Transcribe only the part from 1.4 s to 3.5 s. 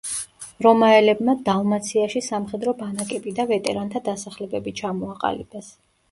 დალმაციაში სამხედრო ბანაკები და